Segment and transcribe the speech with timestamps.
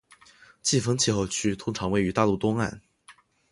[0.63, 2.81] 季风气候区通常位于大陆东岸